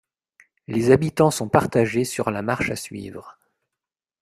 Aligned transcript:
Les 0.67 0.89
habitants 0.89 1.29
sont 1.29 1.47
partagés 1.47 2.05
sur 2.05 2.31
la 2.31 2.41
marche 2.41 2.71
à 2.71 2.75
suivre. 2.75 3.37